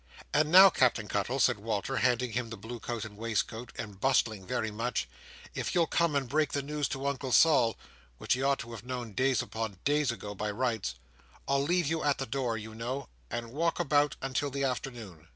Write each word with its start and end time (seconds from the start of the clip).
"And 0.33 0.51
now, 0.51 0.71
Captain 0.71 1.07
Cuttle," 1.07 1.39
said 1.39 1.59
Walter, 1.59 1.97
handing 1.97 2.31
him 2.31 2.49
the 2.49 2.57
blue 2.57 2.79
coat 2.79 3.05
and 3.05 3.15
waistcoat, 3.17 3.71
and 3.77 3.99
bustling 3.99 4.47
very 4.47 4.71
much, 4.71 5.07
"if 5.53 5.75
you'll 5.75 5.85
come 5.85 6.15
and 6.15 6.27
break 6.27 6.53
the 6.53 6.63
news 6.63 6.87
to 6.87 7.05
Uncle 7.05 7.31
Sol 7.31 7.77
(which 8.17 8.33
he 8.33 8.41
ought 8.41 8.57
to 8.61 8.71
have 8.71 8.83
known, 8.83 9.13
days 9.13 9.43
upon 9.43 9.77
days 9.85 10.11
ago, 10.11 10.33
by 10.33 10.49
rights), 10.49 10.95
I'll 11.47 11.61
leave 11.61 11.85
you 11.85 12.03
at 12.03 12.17
the 12.17 12.25
door, 12.25 12.57
you 12.57 12.73
know, 12.73 13.09
and 13.29 13.51
walk 13.51 13.79
about 13.79 14.15
until 14.23 14.49
the 14.49 14.63
afternoon." 14.63 15.27